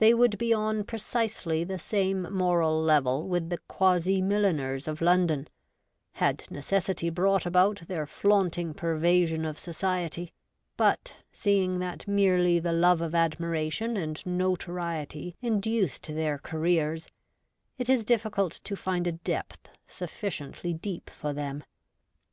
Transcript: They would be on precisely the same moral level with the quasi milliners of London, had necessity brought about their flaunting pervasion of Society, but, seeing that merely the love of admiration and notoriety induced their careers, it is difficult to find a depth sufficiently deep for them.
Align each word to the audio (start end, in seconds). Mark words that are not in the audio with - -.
They 0.00 0.12
would 0.12 0.38
be 0.38 0.52
on 0.52 0.82
precisely 0.82 1.62
the 1.62 1.78
same 1.78 2.22
moral 2.34 2.82
level 2.82 3.28
with 3.28 3.48
the 3.48 3.58
quasi 3.68 4.20
milliners 4.20 4.88
of 4.88 5.00
London, 5.00 5.46
had 6.14 6.50
necessity 6.50 7.10
brought 7.10 7.46
about 7.46 7.84
their 7.86 8.04
flaunting 8.04 8.74
pervasion 8.74 9.44
of 9.44 9.60
Society, 9.60 10.32
but, 10.76 11.14
seeing 11.30 11.78
that 11.78 12.08
merely 12.08 12.58
the 12.58 12.72
love 12.72 13.00
of 13.00 13.14
admiration 13.14 13.96
and 13.96 14.26
notoriety 14.26 15.36
induced 15.40 16.08
their 16.08 16.38
careers, 16.38 17.06
it 17.78 17.88
is 17.88 18.02
difficult 18.04 18.52
to 18.64 18.74
find 18.74 19.06
a 19.06 19.12
depth 19.12 19.68
sufficiently 19.86 20.74
deep 20.74 21.08
for 21.08 21.32
them. 21.32 21.62